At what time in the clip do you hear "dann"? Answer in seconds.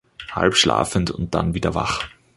1.35-1.53